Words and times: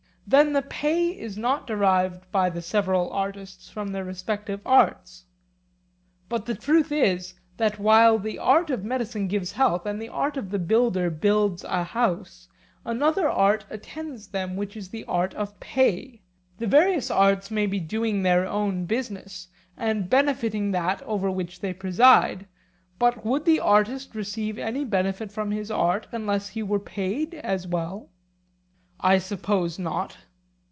Then 0.27 0.53
the 0.53 0.61
pay 0.61 1.09
is 1.09 1.37
not 1.37 1.67
derived 1.67 2.31
by 2.31 2.49
the 2.49 2.61
several 2.61 3.11
artists 3.11 3.69
from 3.69 3.89
their 3.89 4.05
respective 4.05 4.61
arts. 4.65 5.25
But 6.29 6.45
the 6.45 6.55
truth 6.55 6.89
is, 6.89 7.33
that 7.57 7.77
while 7.79 8.17
the 8.17 8.39
art 8.39 8.69
of 8.69 8.85
medicine 8.85 9.27
gives 9.27 9.51
health, 9.51 9.85
and 9.85 10.01
the 10.01 10.07
art 10.07 10.37
of 10.37 10.49
the 10.49 10.59
builder 10.59 11.09
builds 11.09 11.65
a 11.65 11.83
house, 11.83 12.47
another 12.85 13.27
art 13.27 13.65
attends 13.69 14.27
them 14.29 14.55
which 14.55 14.77
is 14.77 14.87
the 14.87 15.03
art 15.03 15.33
of 15.33 15.59
pay. 15.59 16.21
The 16.59 16.67
various 16.67 17.11
arts 17.11 17.51
may 17.51 17.65
be 17.65 17.81
doing 17.81 18.23
their 18.23 18.47
own 18.47 18.85
business 18.85 19.49
and 19.75 20.09
benefiting 20.09 20.71
that 20.71 21.01
over 21.01 21.29
which 21.29 21.59
they 21.59 21.73
preside, 21.73 22.47
but 22.97 23.25
would 23.25 23.43
the 23.43 23.59
artist 23.59 24.15
receive 24.15 24.57
any 24.57 24.85
benefit 24.85 25.29
from 25.29 25.51
his 25.51 25.69
art 25.69 26.07
unless 26.13 26.47
he 26.49 26.63
were 26.63 26.79
paid 26.79 27.33
as 27.33 27.67
well? 27.67 28.07
I 29.03 29.17
suppose 29.17 29.79
not. 29.79 30.15